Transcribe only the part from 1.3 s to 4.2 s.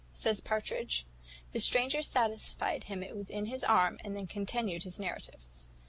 The stranger satisfied him it was in his arm, and